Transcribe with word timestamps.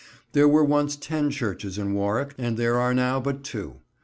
There 0.31 0.47
were 0.47 0.63
once 0.63 0.95
ten 0.95 1.29
churches 1.29 1.77
in 1.77 1.93
Warwick 1.93 2.33
and 2.39 2.57
there 2.57 2.79
are 2.79 2.91
now 2.95 3.19
but 3.19 3.43
two. 3.43 3.81